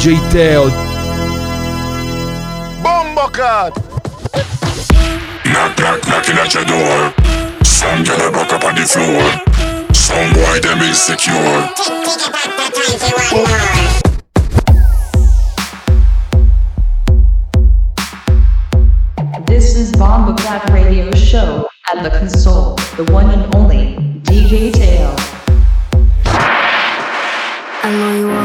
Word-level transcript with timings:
DJ 0.00 0.16
Teo. 0.32 0.70
Bombo 2.82 3.28
Knock, 5.44 5.78
knock, 5.78 6.08
knocking 6.08 6.38
at 6.38 6.54
your 6.54 6.64
door. 6.64 7.12
Some 7.62 8.02
up 8.50 8.64
on 8.64 8.76
the 8.76 8.86
floor. 8.88 9.20
Some 9.92 10.32
boy, 10.32 10.58
them 10.60 10.80
This 19.46 19.76
is 19.76 19.92
Bomba 19.92 20.34
Clap 20.40 20.66
Radio 20.70 21.10
Show 21.14 21.68
at 21.94 22.02
the 22.02 22.08
console, 22.18 22.76
the 22.96 23.04
one 23.12 23.28
and 23.28 23.54
only 23.54 23.96
DJ 24.22 24.72
Teo. 24.72 25.14
I 27.82 27.90
know 27.92 28.16
you 28.16 28.39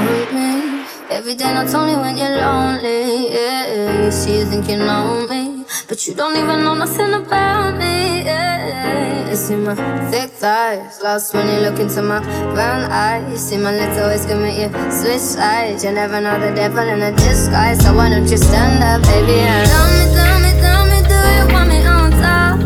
Every 1.26 1.38
day 1.38 1.56
not 1.56 1.74
only 1.74 1.96
when 1.96 2.20
you're 2.20 2.38
lonely, 2.38 3.34
yeah. 3.34 4.06
You 4.06 4.12
see, 4.12 4.38
you 4.38 4.46
think 4.46 4.70
you 4.70 4.78
know 4.78 5.26
me, 5.28 5.66
but 5.88 6.06
you 6.06 6.14
don't 6.14 6.38
even 6.38 6.64
know 6.64 6.76
nothing 6.76 7.16
about 7.16 7.80
me, 7.80 8.22
yeah. 8.22 9.28
You 9.28 9.36
see 9.36 9.56
my 9.56 9.74
thick 10.12 10.30
thighs, 10.30 11.02
lost 11.02 11.34
when 11.34 11.48
you 11.48 11.62
look 11.62 11.80
into 11.80 12.04
my 12.04 12.20
brown 12.54 12.92
eyes. 12.92 13.28
You 13.32 13.38
see 13.38 13.58
my 13.58 13.72
lips 13.76 13.98
always 13.98 14.24
commit 14.28 14.54
your 14.60 14.70
switch 14.92 15.18
sides. 15.18 15.84
You 15.84 15.94
never 15.94 16.22
know 16.22 16.40
the 16.40 16.54
devil 16.54 16.88
in 16.88 17.02
a 17.02 17.12
disguise, 17.14 17.84
so 17.84 17.96
why 17.96 18.10
don't 18.10 18.30
you 18.30 18.38
stand 18.38 18.84
up, 18.84 19.02
baby? 19.10 19.40
And 19.50 19.68
tell 19.68 19.90
me, 19.98 20.05
tell 20.14 20.38
me, 20.46 20.52
tell 20.62 20.86
me, 20.86 21.00
do 21.10 21.18
you 21.38 21.46
want 21.55 21.70
me 21.74 21.80
on 21.90 22.12
top? 22.22 22.60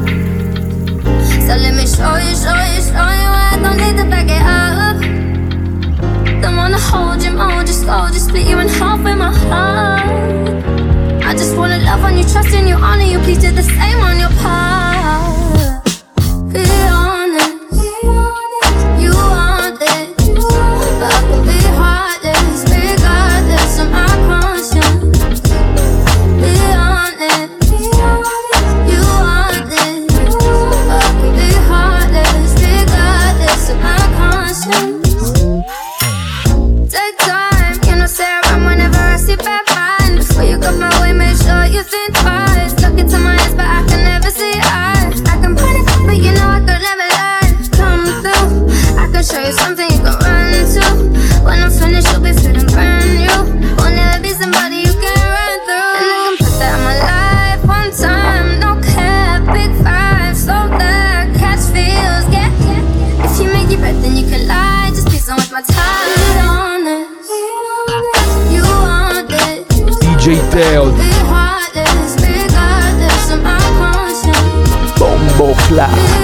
So 1.47 1.55
let 1.55 1.73
me 1.79 1.87
show 1.87 2.11
you, 2.27 2.35
show 2.35 2.59
you, 2.59 2.81
show 2.83 3.07
you. 3.07 3.29
I 3.39 3.57
don't 3.63 3.77
need 3.77 3.95
to 4.03 4.09
back 4.09 4.27
it 4.27 4.41
up 4.43 4.78
wanna 6.69 6.83
hold 6.83 7.23
you 7.23 7.31
more, 7.31 7.63
just 7.63 7.85
go, 7.85 8.07
just 8.09 8.27
split 8.27 8.47
you 8.47 8.59
in 8.59 8.67
half 8.67 8.99
with 9.03 9.17
my 9.17 9.33
heart. 9.33 11.23
I 11.23 11.33
just 11.33 11.57
wanna 11.57 11.79
love 11.79 12.03
on 12.03 12.15
you, 12.15 12.23
trust 12.23 12.53
in 12.53 12.67
you, 12.67 12.75
honor 12.75 13.03
you. 13.03 13.17
Please 13.19 13.39
do 13.39 13.51
the 13.51 13.63
same 13.63 13.99
on 14.01 14.19
your 14.19 14.29
part. 14.41 15.87
Yeah. 16.53 16.98
mezcla. 75.69 76.18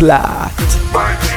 Plot. 0.00 1.29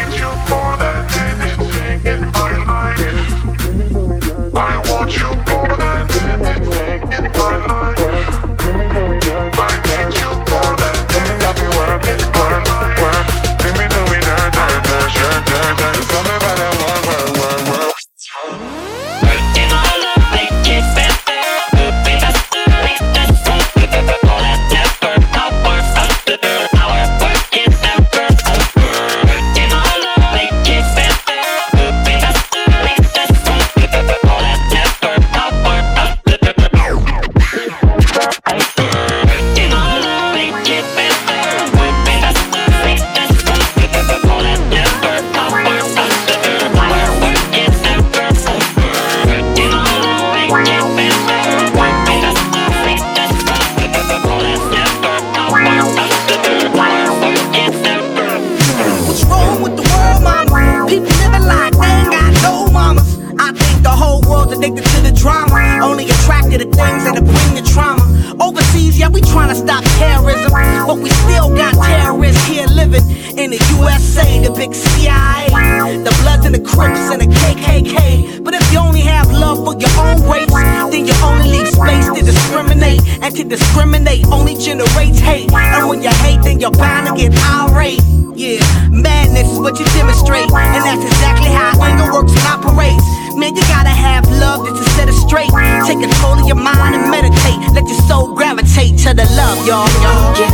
KKK. 77.55 78.43
But 78.43 78.53
if 78.53 78.63
you 78.71 78.79
only 78.79 79.01
have 79.01 79.31
love 79.31 79.63
for 79.65 79.79
your 79.79 79.93
own 79.99 80.21
race, 80.29 80.51
then 80.91 81.05
you 81.07 81.13
only 81.23 81.49
leave 81.49 81.69
space 81.69 82.07
to 82.09 82.21
discriminate. 82.23 83.01
And 83.21 83.35
to 83.35 83.43
discriminate 83.43 84.25
only 84.27 84.55
generates 84.55 85.19
hate. 85.19 85.51
And 85.53 85.89
when 85.89 86.01
you 86.01 86.09
hate, 86.25 86.41
then 86.43 86.59
you're 86.59 86.71
bound 86.71 87.07
to 87.07 87.13
get 87.15 87.33
irate. 87.43 88.01
Yeah, 88.35 88.65
madness 88.89 89.51
is 89.51 89.59
what 89.59 89.79
you 89.79 89.85
demonstrate. 89.93 90.51
And 90.51 90.83
that's 90.83 91.03
exactly 91.05 91.49
how 91.49 91.79
anger 91.81 92.11
works 92.11 92.33
and 92.33 92.47
operates. 92.49 93.05
Man, 93.37 93.55
you 93.55 93.61
gotta 93.63 93.89
have 93.89 94.29
love 94.39 94.65
just 94.67 94.83
to 94.83 94.89
set 94.91 95.09
it 95.09 95.13
straight. 95.13 95.49
Take 95.85 96.01
control 96.01 96.39
of 96.39 96.47
your 96.47 96.57
mind 96.57 96.95
and 96.95 97.09
meditate. 97.09 97.59
Let 97.73 97.85
your 97.87 98.01
soul 98.07 98.35
gravitate 98.35 98.97
to 99.05 99.13
the 99.13 99.25
love, 99.37 99.67
y'all. 99.67 99.87
y'all. 100.01 100.33
Get 100.35 100.49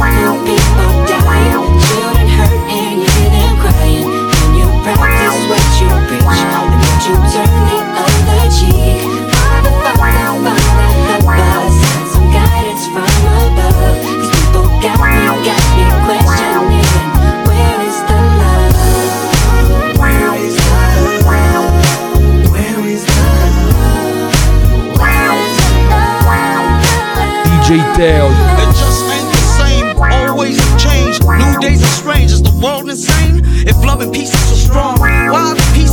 people 0.45 1.05
dying, 1.07 2.08
Teo. 27.99 28.31
It 28.31 28.71
just 28.79 29.03
ain't 29.11 29.27
the 29.27 29.43
same. 29.59 29.97
Always 29.99 30.55
change. 30.81 31.19
New 31.19 31.59
days 31.59 31.83
are 31.83 31.95
strange. 31.99 32.31
Is 32.31 32.41
the 32.41 32.57
world 32.63 32.89
insane? 32.89 33.41
If 33.67 33.75
love 33.83 33.99
and 33.99 34.13
peace 34.13 34.33
is 34.33 34.39
so 34.47 34.55
strong, 34.55 34.99
why 34.99 35.58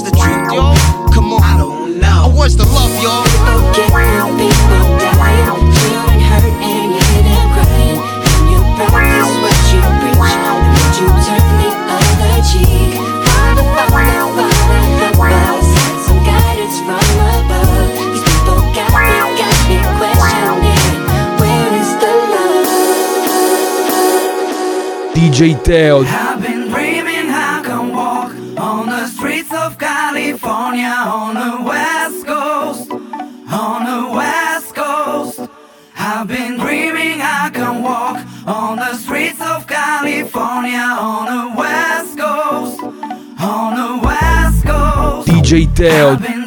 I. 0.00 0.08
Where's 0.08 0.12
the 0.12 0.16
truth, 0.16 0.52
y'all? 0.52 0.76
Come 1.12 1.32
on. 1.32 1.42
I 1.42 1.58
don't 1.58 2.00
know. 2.00 2.32
Where's 2.32 2.56
the 2.56 2.64
love, 2.64 2.94
y'all? 3.02 3.24
Get 3.76 3.92
new 3.92 4.32
people 4.40 4.96
dying, 4.96 5.44
children 5.76 6.20
hurt 6.24 6.56
and 6.64 6.88
you 6.88 7.00
hear 7.10 7.22
them 7.28 7.52
crying. 7.52 8.00
When 8.00 8.48
you 8.48 8.60
practice 8.80 9.28
what 9.44 9.60
you 9.68 9.82
preach, 10.00 10.16
and 10.24 10.72
that 10.72 10.96
you 10.96 11.08
turn 11.20 11.44
the 11.60 11.68
other 11.92 12.40
cheek. 12.48 12.96
Father, 13.28 13.64
Father, 13.76 14.08
Father, 14.36 15.36
help 15.36 15.60
us. 15.60 15.68
Some 16.08 16.20
guidance 16.24 16.80
from 16.80 16.96
above. 16.96 17.92
These 18.08 18.24
people 18.24 18.56
got 18.72 18.88
me, 18.96 19.36
got 19.36 19.52
me 19.68 19.76
questioning. 20.00 20.96
Where 21.44 21.76
is 21.76 21.92
the 22.00 22.12
love? 22.32 22.72
DJ 25.12 25.60
Teo. 25.62 26.39
DJ 45.50 45.66
Teo. 45.74 46.39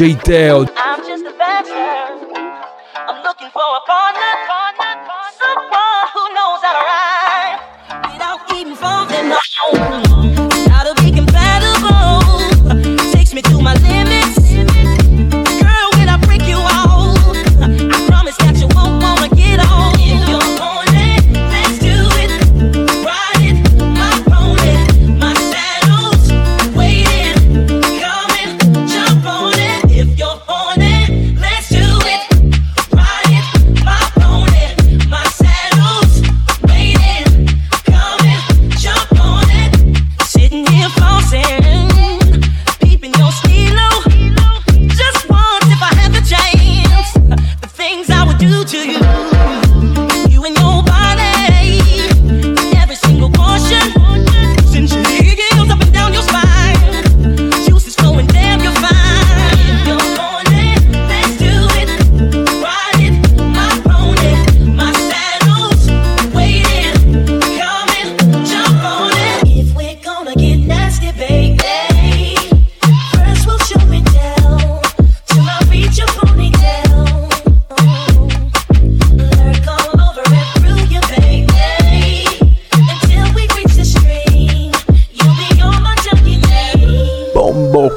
DJ 0.00 0.16
Teo. 0.22 0.69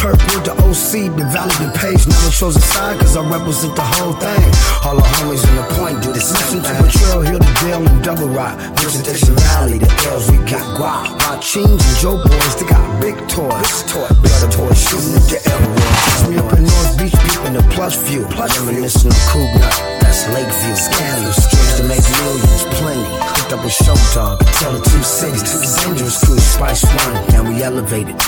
Turkwood 0.00 0.44
to 0.44 0.50
the 0.50 0.52
OC, 0.64 1.14
the 1.14 1.24
Valley 1.28 1.52
the. 1.74 2.06
Never 2.06 2.30
chose 2.30 2.56
a 2.56 2.60
side 2.60 2.98
cause 2.98 3.18
I 3.18 3.30
represent 3.30 3.76
the 3.76 3.82
whole 3.82 4.14
thing. 4.14 4.42
All 4.82 4.96
the 4.96 5.02
homies 5.02 5.46
in 5.46 5.56
the 5.56 5.62
point 5.76 6.02
do 6.02 6.10
the 6.10 6.20
same 6.20 6.62
thing. 6.62 6.88
Trail, 6.88 7.20
Hill, 7.20 7.38
the 7.38 7.58
Dale, 7.60 7.86
and 7.86 8.02
Double 8.02 8.28
Rock. 8.28 8.58
Visit 8.78 9.04
Dixon 9.04 9.36
Valley, 9.36 9.76
the 9.76 9.92
L's, 10.08 10.30
we 10.30 10.38
got 10.48 10.64
guap. 10.78 11.19
Rachins 11.40 11.80
and 11.80 11.96
Joe 11.96 12.20
Boys, 12.22 12.54
they 12.60 12.66
got 12.68 13.00
big 13.00 13.16
toys. 13.26 13.82
Toy, 13.88 14.04
brother 14.20 14.52
boys 14.60 14.76
shooting 14.76 15.16
at 15.16 15.24
the 15.24 15.40
Elroy. 15.48 16.28
Me 16.28 16.36
up 16.36 16.52
in 16.52 16.68
North 16.68 16.92
Beach, 17.00 17.16
peeping 17.16 17.56
the 17.56 17.64
plush 17.72 17.96
view. 17.96 18.28
Reminiscing 18.36 19.08
of 19.08 19.16
Cougar, 19.32 19.56
that's 20.04 20.28
Lakeview. 20.36 20.76
Scandalous, 20.76 21.40
streets 21.40 21.80
to 21.80 21.84
make 21.88 22.04
millions, 22.20 22.64
plenty. 22.76 23.08
Hooked 23.24 23.56
up 23.56 23.64
with 23.64 23.72
Show 23.72 23.96
Dog, 24.12 24.44
tell 24.60 24.76
the 24.76 24.84
two 24.84 25.00
cities. 25.00 25.40
Dangerous 25.80 26.20
crew, 26.22 26.36
Spice 26.36 26.84
One, 26.84 27.16
now 27.32 27.48
we 27.48 27.62
elevated. 27.62 28.20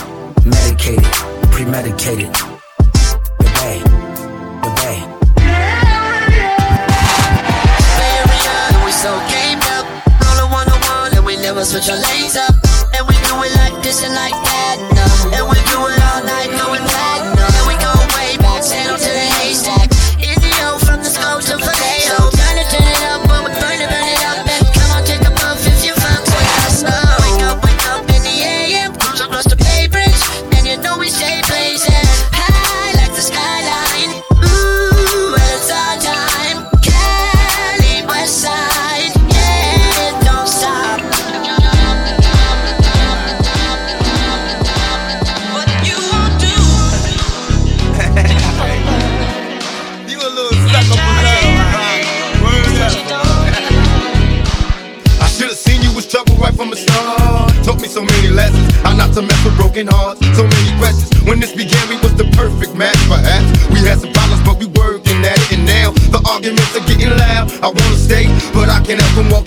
Medicated, 0.48 1.04
premeditated. 1.52 2.32
The 2.32 3.48
Bay, 3.60 3.76
the 4.64 4.72
Bay. 4.80 5.04
area, 8.08 8.56
and 8.72 8.80
we 8.88 8.90
so 8.96 9.12
gamed 9.28 9.68
up. 9.76 9.84
Roll 10.16 10.48
a 10.48 10.48
one 10.48 10.64
on 10.72 10.80
one, 10.88 11.12
and 11.12 11.26
we 11.26 11.36
never 11.36 11.62
switch 11.62 11.90
our 11.90 12.00
lanes 12.00 12.40
up. 12.40 12.71
Do 13.32 13.38
like 13.38 13.82
this 13.82 14.04
and 14.04 14.14
like 14.14 14.32
that, 14.32 14.61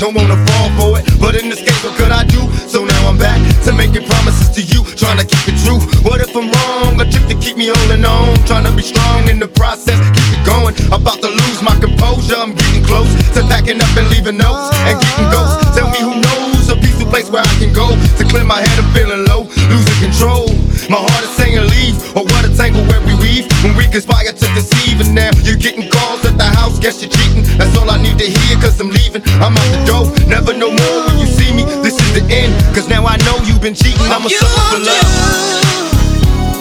Don't 0.00 0.16
wanna 0.16 0.40
fall 0.48 0.68
for 0.80 0.98
it, 0.98 1.04
but 1.20 1.36
in 1.36 1.50
this 1.52 1.60
case, 1.60 1.76
what 1.84 1.92
could 2.00 2.10
I 2.10 2.24
do? 2.24 2.40
So 2.64 2.86
now 2.88 3.08
I'm 3.08 3.18
back 3.18 3.36
to 3.68 3.72
making 3.76 4.08
promises 4.08 4.48
to 4.56 4.62
you, 4.64 4.80
trying 4.96 5.20
to 5.20 5.26
keep 5.28 5.44
it 5.52 5.60
true. 5.60 5.76
What 6.00 6.24
if 6.24 6.32
I'm 6.32 6.48
wrong? 6.48 6.96
A 6.96 7.04
trick 7.04 7.28
to 7.28 7.36
keep 7.36 7.60
me 7.60 7.68
holding 7.68 8.02
on, 8.08 8.32
trying 8.48 8.64
to 8.64 8.72
be 8.72 8.80
strong 8.80 9.28
in 9.28 9.38
the 9.38 9.46
process, 9.46 10.00
keep 10.16 10.40
it 10.40 10.42
going. 10.48 10.72
About 10.88 11.20
to 11.20 11.28
lose 11.28 11.60
my 11.60 11.76
composure, 11.76 12.40
I'm 12.40 12.56
getting 12.56 12.82
close 12.82 13.12
to 13.36 13.44
packing 13.52 13.76
up 13.76 13.92
and 13.92 14.08
leaving 14.08 14.40
notes 14.40 14.72
and 14.88 14.96
getting 14.96 15.28
ghosts. 15.28 15.76
Tell 15.76 15.92
me 15.92 16.00
who 16.00 16.16
knows 16.16 16.72
a 16.72 16.76
peaceful 16.80 17.04
place 17.12 17.28
where 17.28 17.44
I 17.44 17.54
can 17.60 17.68
go 17.76 17.92
to 17.92 18.22
clear 18.24 18.44
my 18.48 18.56
head. 18.56 18.72
I'm 18.80 18.88
feeling 18.96 19.28
low, 19.28 19.52
losing 19.68 20.00
control. 20.00 20.48
My 20.88 20.96
heart 20.96 21.24
is 21.28 21.34
saying 21.36 21.60
leave, 21.76 22.00
or 22.16 22.24
what 22.24 22.48
a 22.48 22.50
tangle 22.56 22.88
where 22.88 23.04
we 23.04 23.12
weave 23.20 23.44
when 23.60 23.76
we 23.76 23.84
conspire 23.84 24.32
to 24.32 24.46
deceive. 24.56 25.04
And 25.04 25.14
now 25.14 25.28
you're 25.44 25.60
getting 25.60 25.92
calls 25.92 26.24
at 26.24 26.40
the 26.40 26.49
guess 26.80 27.02
you're 27.02 27.10
cheating. 27.10 27.44
That's 27.58 27.76
all 27.76 27.88
I 27.90 28.00
need 28.02 28.18
to 28.18 28.24
hear, 28.24 28.56
cause 28.56 28.80
I'm 28.80 28.88
leaving. 28.88 29.22
I'm 29.38 29.56
out 29.56 29.70
the 29.70 29.84
door, 29.84 30.04
never 30.26 30.56
no 30.56 30.72
more 30.72 31.06
when 31.06 31.18
you 31.18 31.26
see 31.26 31.52
me. 31.52 31.64
This 31.84 32.00
is 32.00 32.10
the 32.14 32.24
end, 32.32 32.52
cause 32.74 32.88
now 32.88 33.04
I 33.06 33.16
know 33.18 33.36
you've 33.44 33.60
been 33.60 33.74
cheating. 33.74 34.00
I'm 34.08 34.24
a 34.24 34.30
sucker 34.30 34.64
for 34.72 34.80
love. 34.80 35.08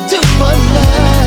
Do 0.09 0.19
for 0.37 0.53
love. 0.75 1.18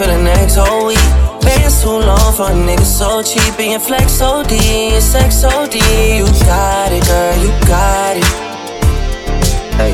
For 0.00 0.06
the 0.06 0.22
next 0.22 0.56
whole 0.56 0.86
week. 0.86 1.08
Bands 1.44 1.82
too 1.82 2.00
long 2.10 2.32
for 2.32 2.48
a 2.48 2.56
nigga 2.56 2.86
so 2.86 3.22
cheap. 3.22 3.52
Being 3.58 3.78
flex 3.78 4.22
OD 4.22 4.52
and 4.52 5.02
sex 5.02 5.44
OD. 5.44 5.74
You 5.74 6.24
got 6.48 6.90
it, 6.96 7.04
girl, 7.04 7.36
you 7.44 7.52
got 7.68 8.16
it. 8.16 8.30
Hey. 9.76 9.92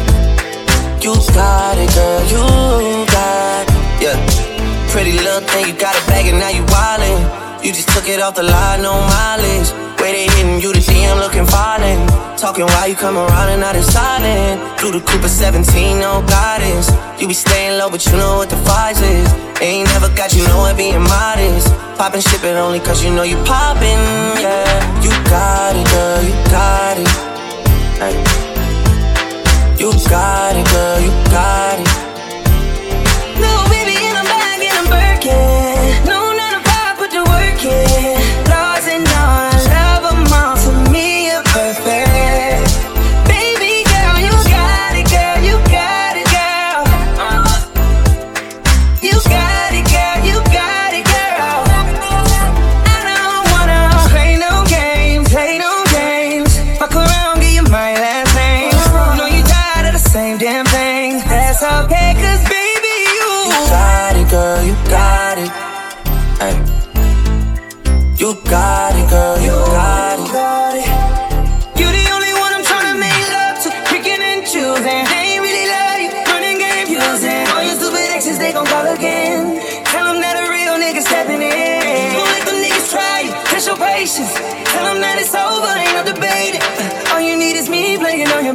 You 1.02 1.14
got 1.34 1.76
it, 1.82 1.90
girl, 1.98 2.22
you 2.34 2.44
got 3.18 3.66
it. 3.66 4.02
Yeah. 4.04 4.16
Pretty 4.92 5.12
little 5.12 5.40
thing, 5.50 5.66
you 5.66 5.74
got 5.74 5.94
it 5.98 6.06
back 6.06 6.24
and 6.26 6.38
now 6.38 6.50
you 6.50 6.62
wildin'. 6.74 7.64
You 7.64 7.72
just 7.72 7.88
took 7.88 8.08
it 8.08 8.20
off 8.20 8.36
the 8.36 8.44
line, 8.44 8.82
no 8.82 8.94
mileage. 9.10 9.70
Way 10.06 10.12
they 10.12 10.36
hitting 10.36 10.60
you, 10.60 10.72
the 10.72 10.78
DM 10.78 11.18
looking 11.18 11.46
violent. 11.46 12.38
Talking 12.38 12.66
while 12.66 12.86
you 12.86 12.94
come 12.94 13.16
around 13.16 13.48
and 13.50 13.60
not 13.60 13.74
silent. 13.74 14.78
Through 14.78 14.92
the 14.92 15.00
Cooper 15.00 15.26
17, 15.26 15.98
no 15.98 16.22
guidance. 16.28 16.92
You 17.20 17.26
be 17.26 17.34
staying 17.34 17.76
low, 17.80 17.90
but 17.90 18.06
you 18.06 18.12
know 18.12 18.36
what 18.36 18.48
the 18.48 18.54
price 18.62 19.02
is. 19.02 19.26
Ain't 19.60 19.88
never 19.90 20.08
got 20.14 20.32
you 20.32 20.46
know 20.46 20.64
it 20.66 20.76
being 20.76 21.02
modest. 21.02 21.74
Poppin' 21.98 22.20
shit, 22.20 22.40
but 22.40 22.54
only 22.54 22.78
cause 22.78 23.02
you 23.02 23.10
know 23.10 23.24
you 23.24 23.34
poppin', 23.42 23.98
yeah. 24.38 25.02
You 25.02 25.10
got 25.26 25.74
it, 25.74 25.86
girl, 25.90 26.22
you 26.22 26.34
got 26.54 26.96
it. 27.02 27.10
Hey. 27.98 28.14
You 29.82 29.90
got 30.06 30.54
it, 30.54 30.66
girl, 30.70 31.00
you 31.00 31.10
got 31.34 31.80
it. 31.80 31.95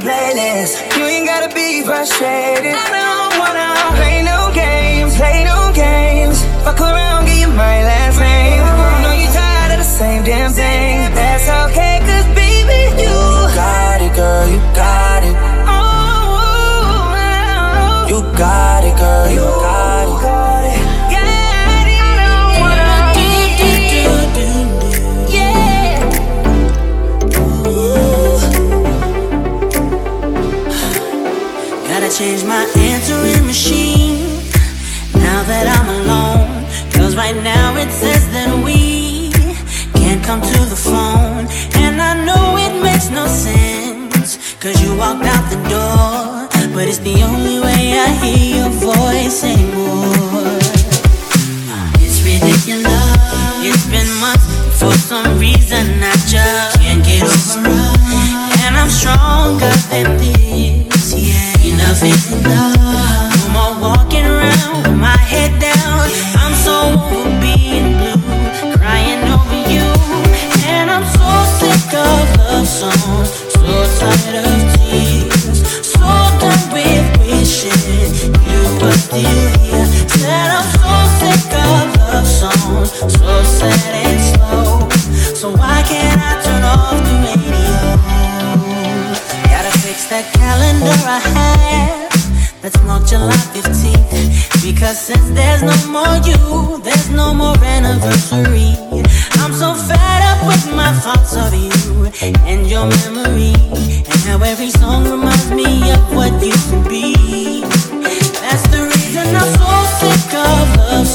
playlist. 0.01 0.81
You 0.97 1.05
ain't 1.05 1.27
gotta 1.27 1.53
be 1.53 1.83
frustrated. 1.83 2.73
I 2.73 2.87
don't 2.97 3.33
wanna 3.41 3.69
play 3.99 4.17
no 4.23 4.51
games, 4.53 5.15
play 5.15 5.43
no 5.43 5.71
games. 5.73 6.43
Fuck 6.65 6.81
around, 6.81 7.25
get 7.25 7.37
you 7.39 7.49
my 7.49 7.77
last 7.89 8.19
name. 8.19 8.63
Know 9.03 9.13
you 9.21 9.27
tired 9.31 9.71
of 9.73 9.77
the 9.77 9.89
same 9.99 10.23
damn 10.23 10.51
thing. 10.51 10.80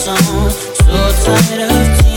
zone. 0.07 0.51
So 0.51 1.25
tired 1.25 1.63
of 1.63 2.01
tears. 2.01 2.16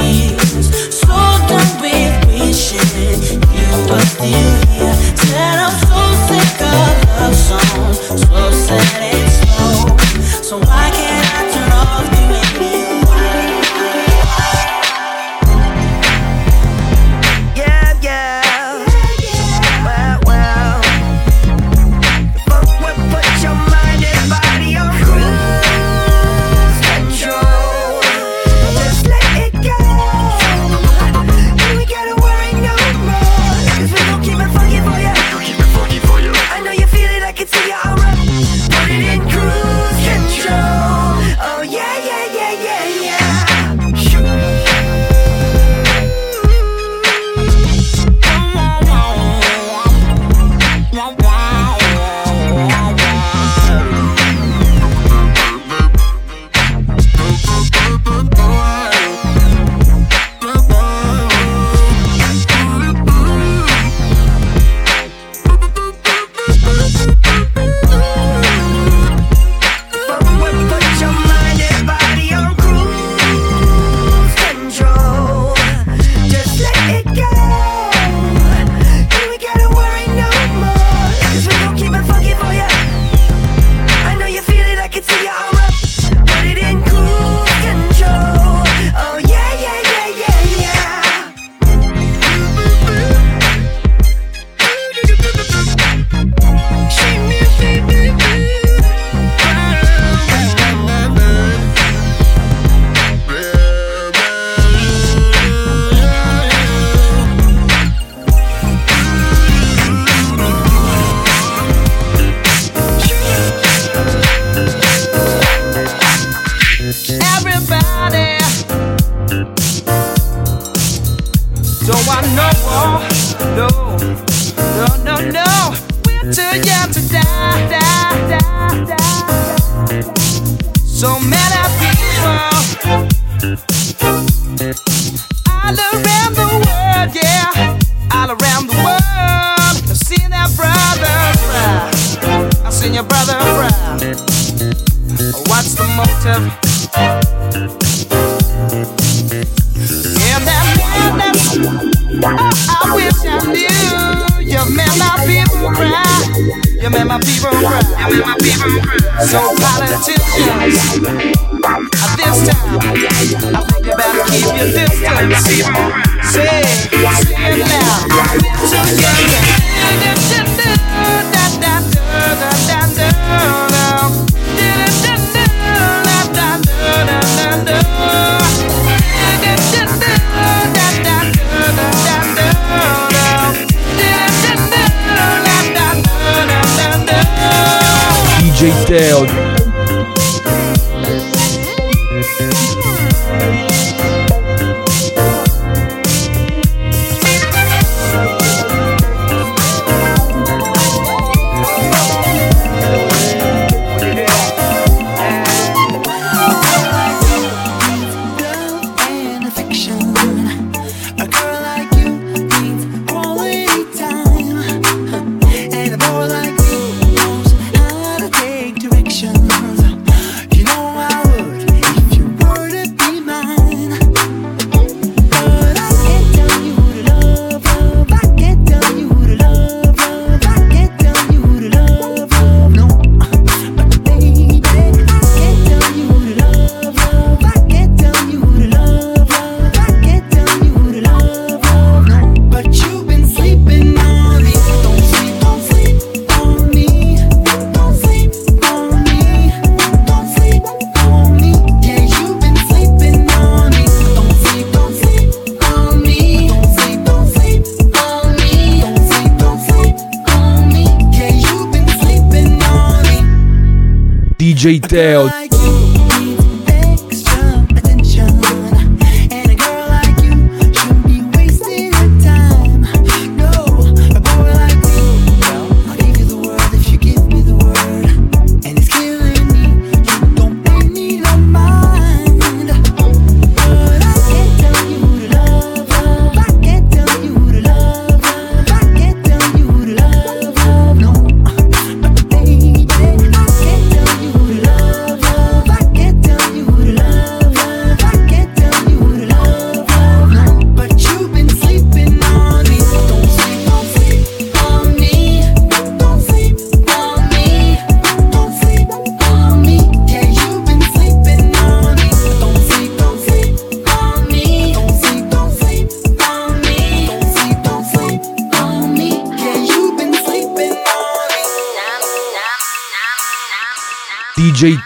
DJ 188.89 189.30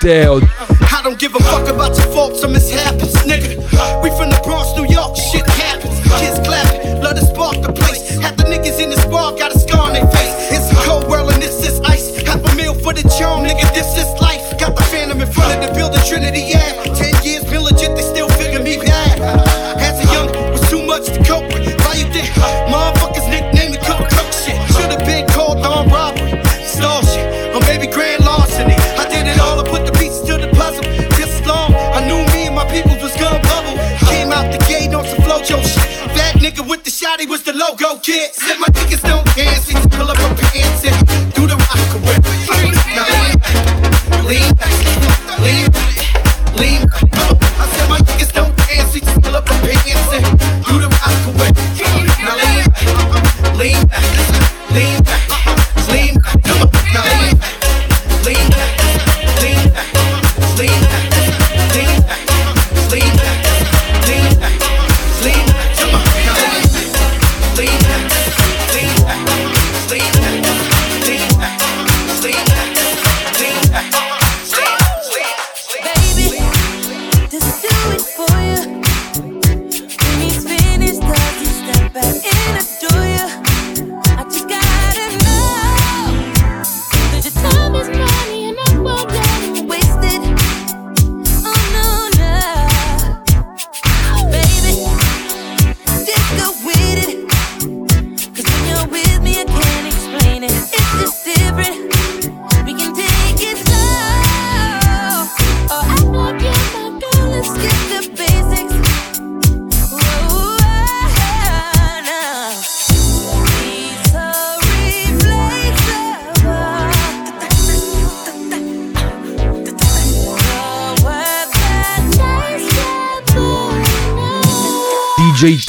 DJ 0.04 0.53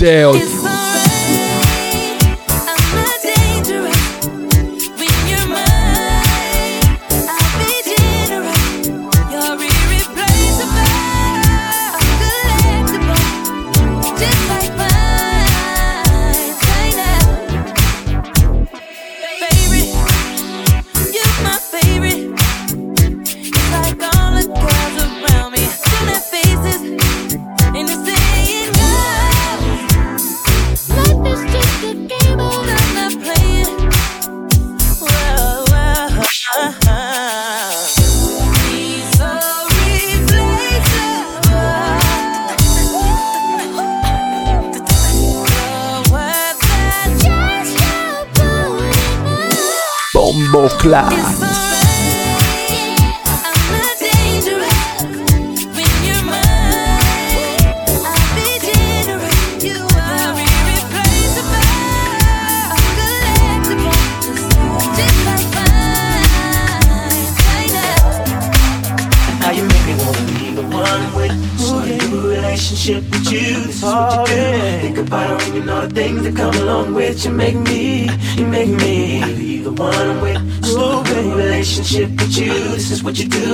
DJ 0.04 0.53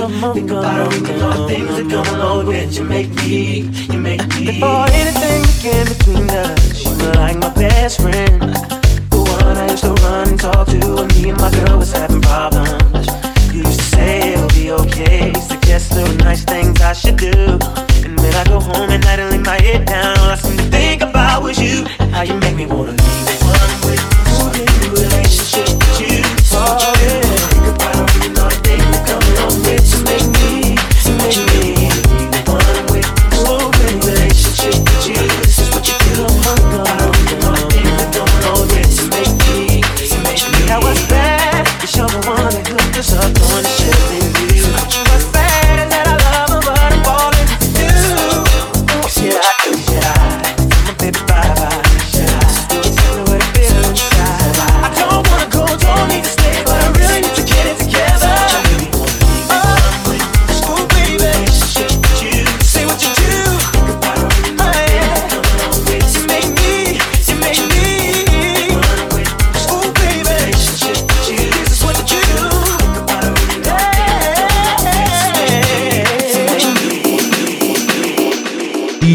alone, 0.00 0.34
think 0.34 0.50
about 0.50 0.80
all 0.80 0.90
the 0.90 1.54
things 1.54 1.68
that 1.68 1.90
come 1.90 2.14
along 2.14 2.46
with 2.46 2.76
you 2.76 2.84
make 2.84 3.10
me, 3.16 3.60
you 3.92 3.98
make 3.98 4.26
me. 4.36 4.46
Before 4.46 4.86
anything 4.88 5.42
began 5.56 5.86
between 5.86 6.30
us, 6.30 6.84
you 6.84 6.90
were 6.90 7.14
like 7.14 7.36
my 7.38 7.52
best 7.54 8.00
friend. 8.00 8.39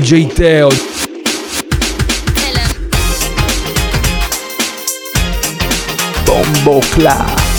DJ 0.05 0.27
Theo. 0.27 0.69
Bombo 6.27 6.79
Clap. 6.91 7.54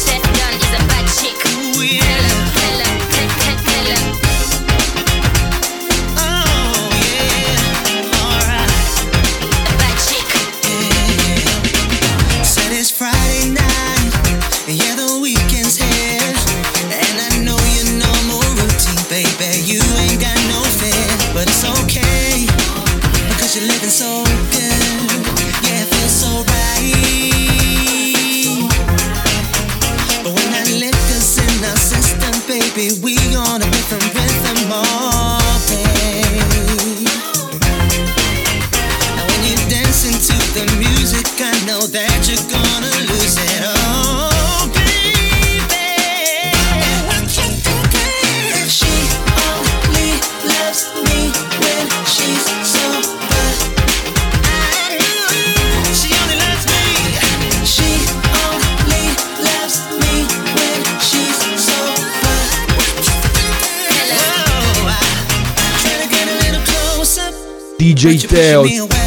DJ 68.06 68.28
Telt. 68.28 69.05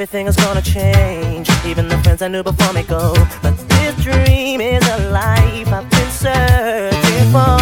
Everything 0.00 0.28
is 0.28 0.36
gonna 0.36 0.62
change, 0.62 1.50
even 1.66 1.88
the 1.88 1.98
friends 2.04 2.22
I 2.22 2.28
knew 2.28 2.44
before 2.44 2.72
me 2.72 2.84
go. 2.84 3.12
But 3.42 3.58
this 3.68 3.96
dream 3.96 4.60
is 4.60 4.86
a 4.86 5.10
life 5.10 5.72
I've 5.72 5.90
been 5.90 6.10
searching 6.12 7.26
for. 7.34 7.58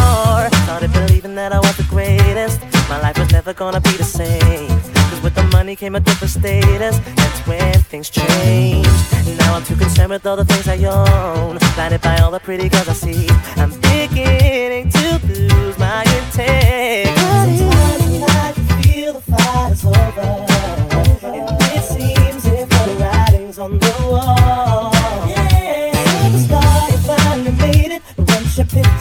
Started 0.65 0.93
believing 0.93 1.35
that 1.37 1.55
I 1.55 1.61
was 1.61 1.75
the 1.79 1.87
greatest. 1.89 2.61
My 2.91 3.01
life 3.01 3.19
was 3.19 3.33
never 3.33 3.55
gonna 3.55 3.81
be 3.81 3.93
the 3.93 4.05
same. 4.05 4.69
Cause 5.09 5.23
with 5.23 5.35
the 5.35 5.45
money 5.45 5.75
came 5.77 5.95
a 5.95 6.01
different 6.01 6.31
status. 6.31 6.99
That's 7.17 7.41
when 7.47 7.73
things 7.93 8.11
changed. 8.11 8.91
Now 9.39 9.55
I'm 9.55 9.65
too 9.65 9.77
concerned 9.77 10.11
with 10.11 10.27
all 10.27 10.37
the 10.37 10.45
things 10.45 10.69
I 10.69 10.77
own. 10.85 11.57
Blinded 11.75 12.03
by 12.03 12.19
all 12.19 12.31
the 12.31 12.41
pretty 12.41 12.69
girls 12.69 12.87
I 12.87 12.93
see. 12.93 13.31
I'm 13.57 13.71
beginning 13.81 14.91
to 14.91 15.21
lose 15.27 15.79
my 15.79 16.03
integrity. 16.19 17.17
Sometimes 17.17 18.23
I 18.29 18.53
feel 18.83 19.15
the 19.15 19.23
fight 19.23 19.73
is 19.73 19.87
over. 19.87 20.56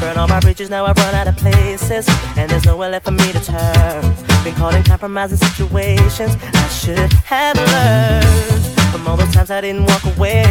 Burn 0.00 0.16
all 0.16 0.26
my 0.28 0.40
bridges, 0.40 0.70
now 0.70 0.86
I've 0.86 0.96
run 0.96 1.14
out 1.14 1.28
of 1.28 1.36
places. 1.36 2.08
And 2.36 2.50
there's 2.50 2.64
nowhere 2.64 2.88
left 2.88 3.04
for 3.04 3.10
me 3.10 3.32
to 3.32 3.40
turn. 3.40 4.02
Been 4.42 4.54
caught 4.54 4.74
in 4.74 4.82
compromising 4.82 5.36
situations 5.36 6.36
I 6.40 6.68
should 6.68 7.12
have 7.24 7.56
learned. 7.56 8.64
From 8.92 9.06
all 9.06 9.16
those 9.18 9.32
times 9.32 9.50
I 9.50 9.60
didn't 9.60 9.84
walk 9.84 10.04
away 10.16 10.46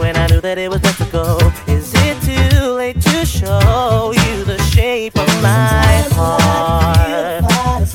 when 0.00 0.16
I 0.16 0.26
knew 0.26 0.40
that 0.40 0.58
it 0.58 0.68
was 0.70 0.80
best 0.80 0.98
to 0.98 1.04
go. 1.06 1.38
Is 1.68 1.92
it 1.94 2.20
too 2.22 2.72
late 2.72 3.00
to 3.00 3.24
show 3.24 4.12
you 4.12 4.44
the 4.44 4.58
shape 4.74 5.16
of 5.16 5.28
my 5.40 6.08
heart? 6.12 7.44
If 7.80 7.94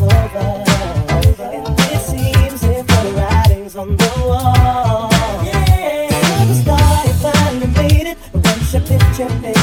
on 3.79 3.95
the 3.95 4.13
wall. 4.25 5.09
Yeah, 5.43 6.45
the 6.47 6.53
star 6.53 7.05
you 7.05 7.13
finally 7.13 7.67
made 7.67 8.07
it. 8.11 8.17
Once 8.33 8.73
your 8.73 8.81
picture 8.81 9.29
becomes 9.41 9.58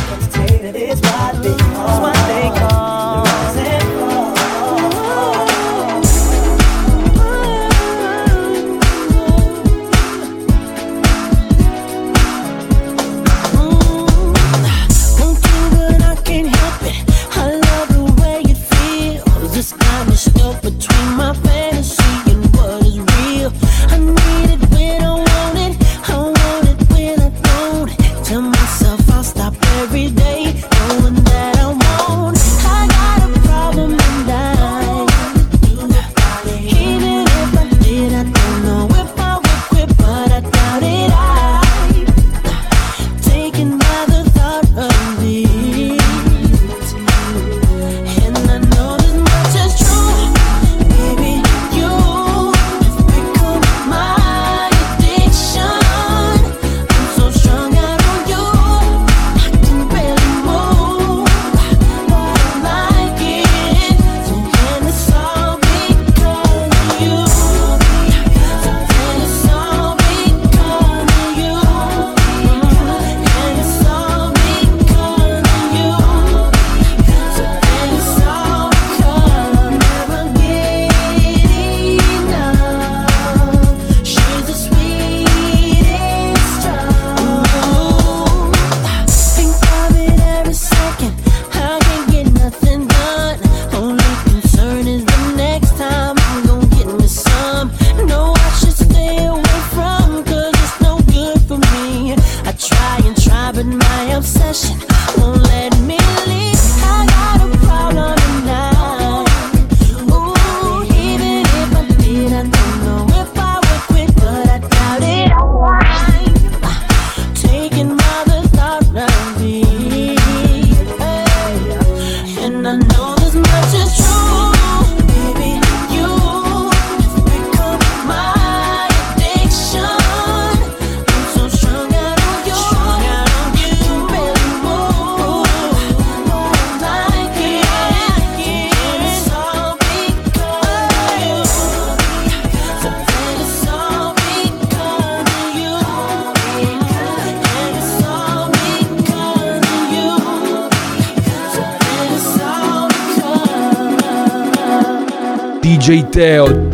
DJ 156.16 156.65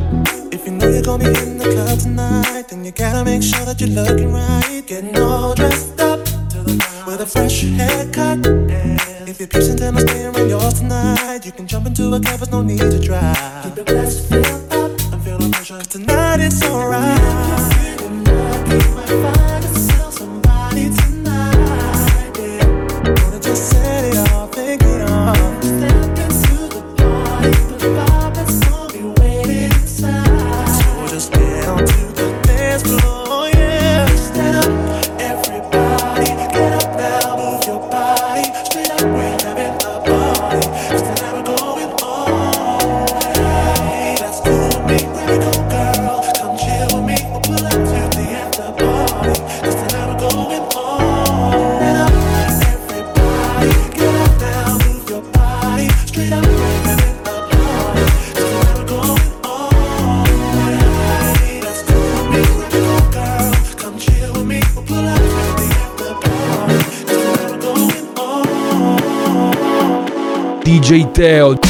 DJ 70.83 71.13
Teo. 71.13 71.62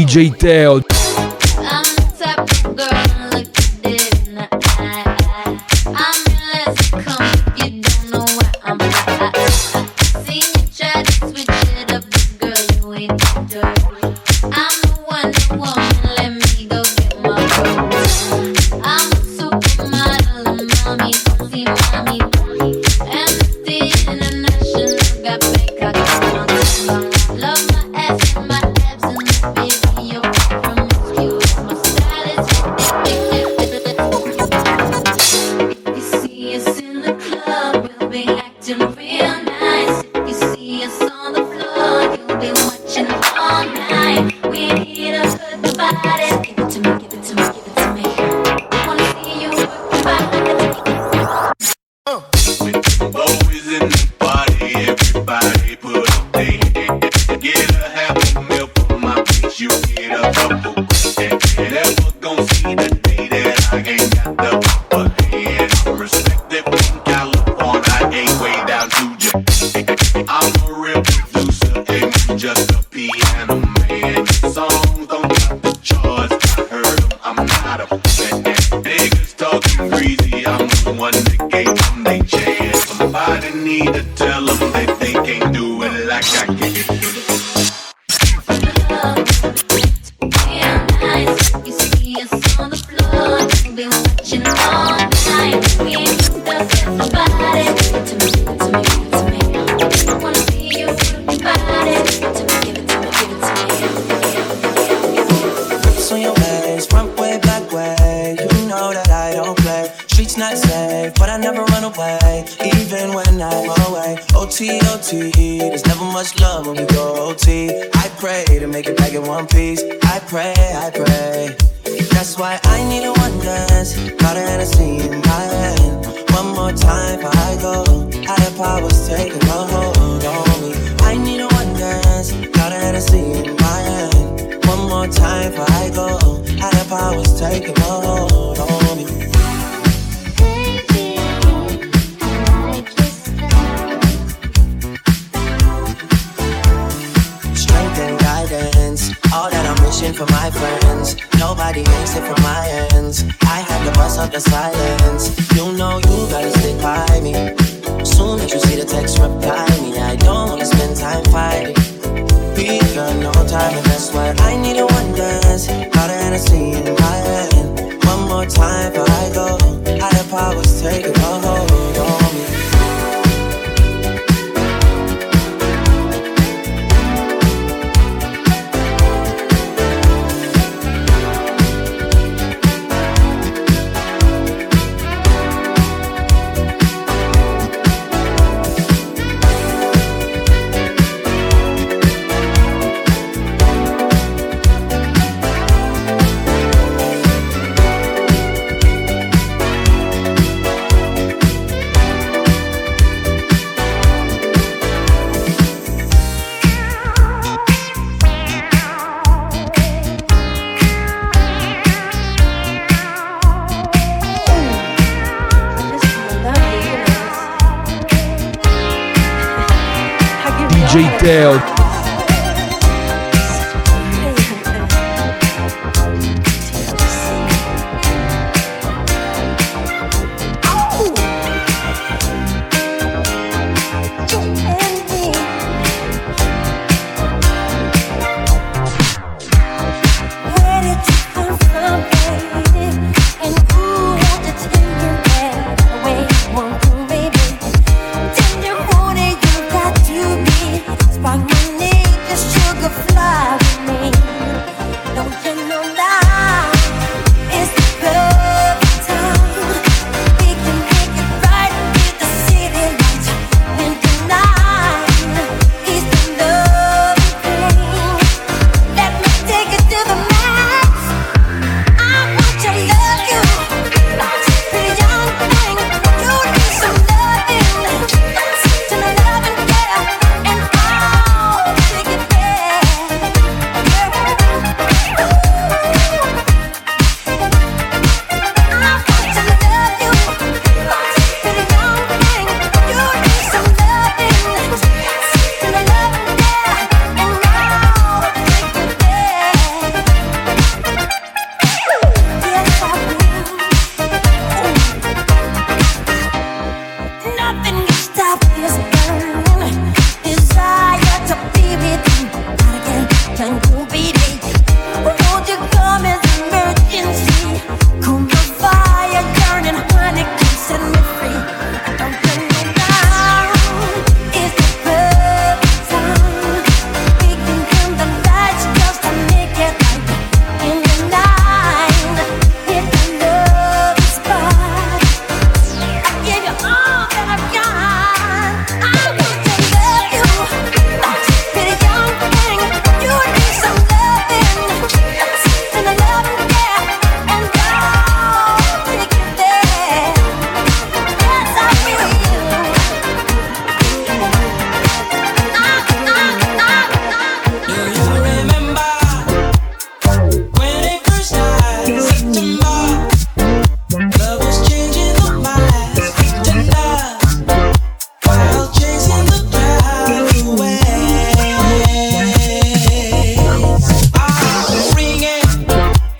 DJ 0.00 0.30
Teo. 0.34 0.99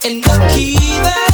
In 0.03 0.22
the 0.22 0.48
key 0.55 0.76
that 1.03 1.30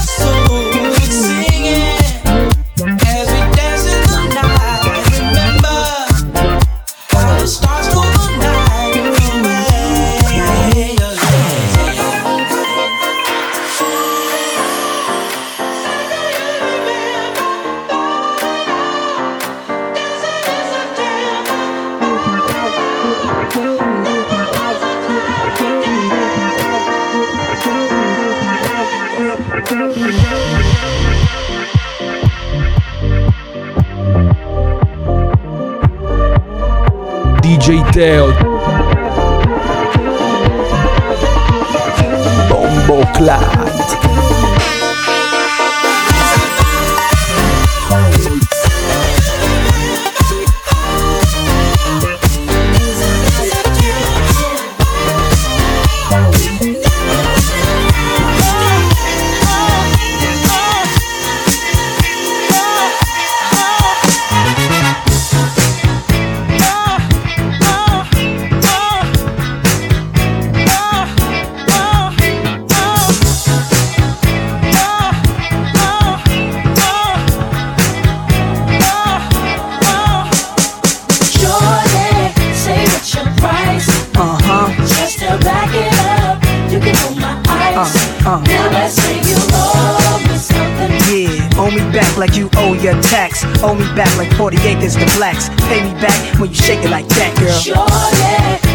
like 94.26 94.36
40 94.38 94.56
acres 94.68 94.94
to 94.96 95.04
blacks. 95.16 95.48
Pay 95.68 95.82
me 95.82 95.92
back 96.00 96.38
when 96.38 96.50
you 96.50 96.54
shake 96.54 96.84
it 96.84 96.90
like 96.90 97.06
that, 97.08 97.34
girl. 97.38 97.58
Shorty, 97.58 98.16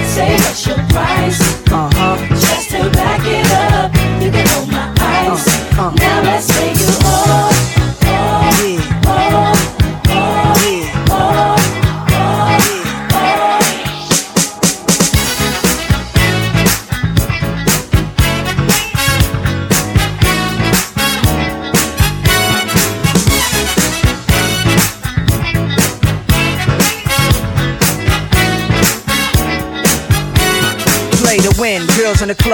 say 0.08 0.36
what's 0.36 0.66
your 0.68 0.78
price? 0.90 1.40
Uh 1.72 1.90
huh. 1.94 2.18
Just 2.30 2.70
to 2.72 2.90
back 2.92 3.22
it 3.26 3.46
up, 3.74 3.92
you 4.22 4.32
can 4.32 4.46
hold 4.48 4.70
my 4.70 4.88
eyes. 5.00 5.48
Uh, 5.78 5.92
Now 5.96 6.01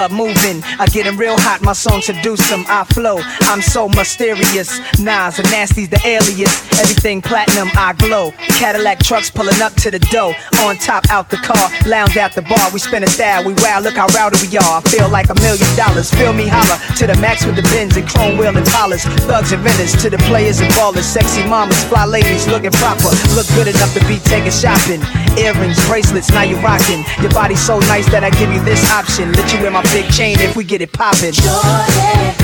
club 0.07 0.27
moving. 0.27 0.63
I 0.79 0.85
get 0.87 1.05
'em 1.07 1.17
real 1.17 1.37
hot, 1.37 1.61
my 1.61 1.73
song 1.73 2.01
seduce 2.01 2.51
'em. 2.51 2.65
I 2.69 2.83
flow, 2.93 3.19
I'm 3.43 3.61
so 3.61 3.89
mysterious. 3.89 4.79
Nas 4.99 5.39
and 5.39 5.49
Nasty's 5.51 5.89
the 5.89 5.99
alias. 6.05 6.53
Everything 6.79 7.21
platinum, 7.21 7.71
I 7.75 7.93
glow. 7.93 8.33
Cadillac 8.59 9.03
trucks 9.03 9.29
pulling 9.29 9.61
up 9.61 9.73
to 9.83 9.91
the 9.91 9.99
door. 9.99 10.35
On 10.63 10.77
top, 10.77 11.05
out 11.09 11.29
the 11.29 11.37
car, 11.37 11.69
lounge 11.85 12.17
at 12.17 12.33
the 12.33 12.41
bar. 12.41 12.69
We 12.73 12.79
spin 12.79 13.03
a 13.03 13.07
style, 13.07 13.43
we 13.43 13.53
wow, 13.63 13.79
look 13.79 13.95
how 13.95 14.07
rowdy 14.15 14.37
we 14.47 14.57
are. 14.57 14.81
I 14.81 14.89
feel 14.89 15.09
like 15.09 15.29
a 15.29 15.35
million 15.35 15.69
dollars. 15.75 16.09
Feel 16.11 16.33
me 16.33 16.47
holler 16.47 16.79
to 16.97 17.07
the 17.07 17.15
max 17.15 17.45
with 17.45 17.55
the 17.55 17.63
bins 17.73 17.95
and 17.97 18.07
chrome 18.07 18.37
wheel 18.37 18.55
and. 18.55 18.67
Thugs 18.67 19.51
and 19.51 19.63
renters 19.65 19.95
to 20.03 20.09
the 20.09 20.17
players 20.29 20.59
and 20.59 20.71
ballers. 20.73 21.03
Sexy 21.03 21.43
mamas, 21.43 21.83
fly 21.85 22.05
ladies 22.05 22.47
looking 22.47 22.71
proper. 22.71 23.09
Look 23.35 23.47
good 23.55 23.67
enough 23.67 23.93
to 23.93 24.01
be 24.05 24.19
taken 24.19 24.51
shopping. 24.51 25.01
Earrings, 25.37 25.79
bracelets, 25.87 26.29
now 26.31 26.43
you 26.43 26.57
rocking. 26.57 27.03
Your 27.21 27.31
body's 27.31 27.59
so 27.59 27.79
nice 27.79 28.05
that 28.11 28.23
I 28.23 28.29
give 28.31 28.51
you 28.53 28.63
this 28.63 28.83
option. 28.91 29.31
Let 29.33 29.51
you 29.51 29.59
wear 29.61 29.71
my 29.71 29.83
big 30.01 30.13
chain 30.13 30.39
if 30.39 30.55
we 30.55 30.63
get 30.63 30.79
it 30.81 30.93
poppin'. 30.93 31.33
Shorty, 31.33 31.49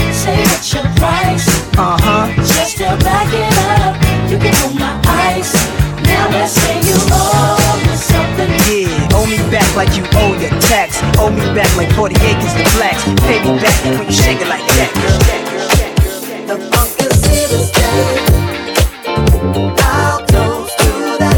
say 0.10 0.42
what's 0.50 0.74
your 0.74 0.84
price? 0.98 1.46
Uh 1.78 1.98
huh. 2.02 2.26
Just 2.38 2.78
to 2.78 2.98
back 3.06 3.30
it 3.30 3.54
up, 3.78 3.94
you 4.32 4.38
can 4.42 4.54
hold 4.58 4.74
my 4.80 4.98
eyes. 5.22 5.54
Now 6.02 6.30
let's 6.34 6.54
say 6.54 6.82
you 6.82 6.98
owe 7.14 7.78
me 7.86 7.94
something. 7.94 8.50
Yeah, 8.66 9.14
owe 9.14 9.28
me 9.30 9.38
back 9.54 9.70
like 9.76 9.94
you 9.94 10.04
owe 10.18 10.34
your 10.42 10.50
tax. 10.66 10.98
Owe 11.22 11.30
me 11.30 11.46
back 11.54 11.70
like 11.78 11.94
40 11.94 12.16
acres 12.26 12.54
to 12.58 12.66
blacks. 12.74 13.04
Pay 13.22 13.38
me 13.46 13.54
back 13.62 13.78
when 13.86 14.10
you 14.10 14.16
shake 14.24 14.42
it 14.42 14.50
like 14.50 14.66
that, 14.74 14.90
girl. 14.98 15.22
The 16.50 16.58
funk 16.74 16.90
is 17.06 17.22
here 17.30 17.50
to 17.54 17.60
stay. 17.70 18.02
I'll 19.94 20.26
toast 20.26 20.74
to 20.82 20.92
that. 21.22 21.38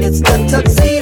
It's 0.00 0.20
the 0.20 0.36
tuxedo 0.48 0.95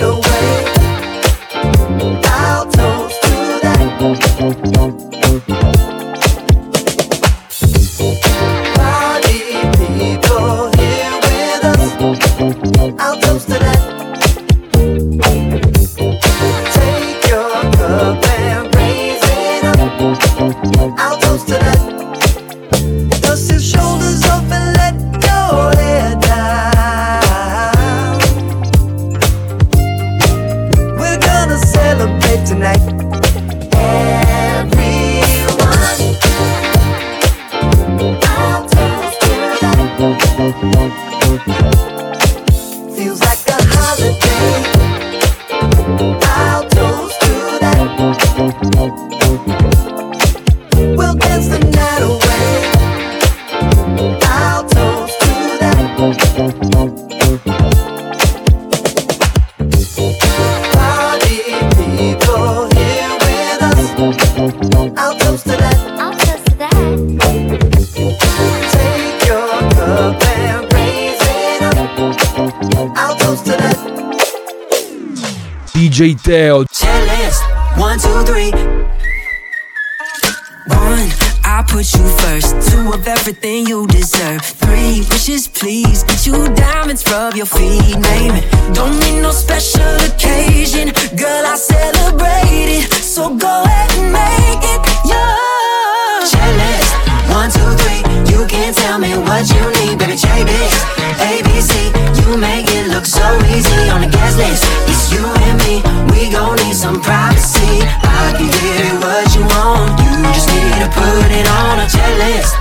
what 99.34 99.50
you 99.50 99.64
need, 99.78 99.98
baby. 99.98 100.16
Check 100.16 100.46
this. 100.46 100.74
ABC, 101.18 101.90
you 102.20 102.38
make 102.38 102.66
it 102.70 102.86
look 102.94 103.04
so 103.04 103.26
easy 103.50 103.90
on 103.90 104.00
the 104.02 104.10
guest 104.16 104.38
list. 104.38 104.62
It's 104.86 105.10
you 105.12 105.24
and 105.46 105.58
me. 105.64 105.82
We 106.12 106.30
gon' 106.30 106.56
need 106.62 106.76
some 106.76 107.00
privacy. 107.00 107.82
I 108.22 108.34
can 108.38 108.46
give 108.46 108.78
you 108.86 108.94
what 109.02 109.26
you 109.34 109.42
want. 109.54 109.90
You 109.98 110.12
just 110.36 110.48
need 110.54 110.76
to 110.84 110.88
put 110.98 111.28
it 111.38 111.46
on 111.60 111.74
a 111.82 111.86
checklist. 111.94 112.52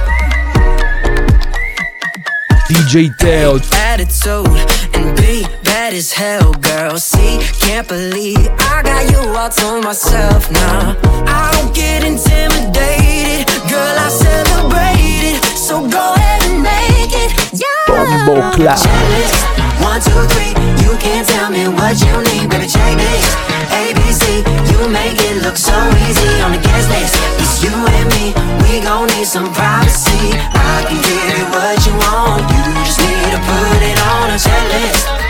DJ 2.69 3.15
Teo. 3.19 3.59
Attitude 3.91 4.47
and 4.95 5.15
be 5.17 5.45
bad 5.63 5.93
as 5.93 6.11
hell, 6.11 6.53
girl. 6.53 6.97
See, 6.97 7.37
can't 7.61 7.87
believe 7.87 8.49
I 8.73 8.81
got 8.81 9.03
you 9.11 9.21
all 9.37 9.49
to 9.49 9.81
myself 9.87 10.49
now. 10.51 10.97
I 11.27 11.51
don't 11.55 11.75
get 11.75 12.03
intimidated, 12.03 13.52
girl. 13.73 13.95
I 13.97 14.09
celebrate 14.09 15.33
it. 15.33 15.39
So 15.57 15.81
go 15.89 16.05
ahead 16.13 16.41
and 16.47 16.61
make 16.61 17.13
it, 17.13 17.31
yeah. 17.57 18.77
Checklist, 18.77 19.37
one, 19.81 19.99
two, 20.05 20.21
three. 20.33 20.53
You 20.85 20.93
can't 21.01 21.25
tell 21.25 21.49
me 21.49 21.65
what 21.67 21.97
you 22.05 22.13
need, 22.29 22.45
baby. 22.49 22.69
Check 22.69 22.93
this. 23.01 23.27
ABC, 23.73 24.45
you 24.69 24.79
make 24.89 25.17
it 25.17 25.41
look 25.41 25.57
so 25.57 25.73
easy 26.05 26.33
on 26.45 26.53
the 26.53 26.61
guest 26.61 26.87
list. 26.93 27.17
It's 27.41 27.63
you 27.65 27.73
and 27.73 28.07
me. 28.13 28.25
We 28.61 28.81
gon' 28.85 29.07
need 29.17 29.25
some 29.25 29.49
privacy. 29.53 30.37
I 30.53 30.85
can 30.87 30.99
give 31.01 31.25
you 31.33 31.45
what 31.55 31.77
you 31.85 31.93
want. 32.05 32.45
You 32.53 32.61
just 32.85 33.01
need 33.01 33.29
to 33.33 33.41
put 33.41 33.79
it 33.81 33.97
on 34.13 34.25
a 34.29 34.37
checklist. 34.37 35.22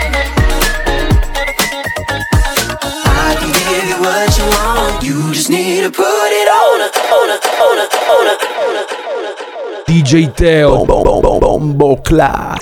What 4.03 4.37
you 4.37 4.45
want. 4.45 5.03
You 5.03 5.33
just 5.33 5.49
need 5.49 5.81
to 5.81 5.91
put 5.91 6.29
it 6.41 6.47
on 6.61 6.77
a, 6.81 6.89
on 7.17 7.27
a, 7.31 7.37
on 7.67 7.77
a, 7.79 7.87
on 8.11 8.25
a, 8.27 8.35
on 8.63 8.75
a. 8.79 9.83
DJ 9.89 10.35
Teo. 10.35 10.85
Bombo 10.85 11.95
Clat. 11.97 12.59